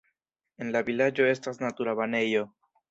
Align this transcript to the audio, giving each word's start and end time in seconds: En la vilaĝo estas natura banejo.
En 0.65 0.71
la 0.77 0.81
vilaĝo 0.89 1.29
estas 1.35 1.63
natura 1.67 1.97
banejo. 2.03 2.47